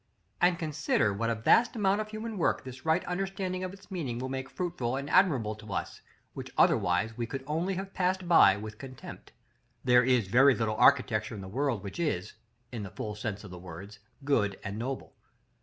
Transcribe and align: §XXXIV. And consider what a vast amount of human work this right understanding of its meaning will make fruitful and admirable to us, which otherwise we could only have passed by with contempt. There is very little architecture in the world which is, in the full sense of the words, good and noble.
§XXXIV. 0.43 0.47
And 0.49 0.57
consider 0.57 1.13
what 1.13 1.29
a 1.29 1.35
vast 1.35 1.75
amount 1.75 2.01
of 2.01 2.09
human 2.09 2.39
work 2.39 2.63
this 2.63 2.87
right 2.87 3.05
understanding 3.05 3.63
of 3.63 3.71
its 3.71 3.91
meaning 3.91 4.17
will 4.17 4.29
make 4.29 4.49
fruitful 4.49 4.95
and 4.95 5.07
admirable 5.07 5.53
to 5.53 5.71
us, 5.73 6.01
which 6.33 6.49
otherwise 6.57 7.15
we 7.15 7.27
could 7.27 7.43
only 7.45 7.75
have 7.75 7.93
passed 7.93 8.27
by 8.27 8.57
with 8.57 8.79
contempt. 8.79 9.31
There 9.83 10.03
is 10.03 10.27
very 10.27 10.55
little 10.55 10.75
architecture 10.77 11.35
in 11.35 11.41
the 11.41 11.47
world 11.47 11.83
which 11.83 11.99
is, 11.99 12.33
in 12.71 12.81
the 12.81 12.89
full 12.89 13.13
sense 13.13 13.43
of 13.43 13.51
the 13.51 13.59
words, 13.59 13.99
good 14.25 14.59
and 14.63 14.79
noble. 14.79 15.13